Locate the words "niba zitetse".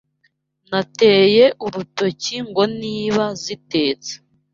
2.81-4.13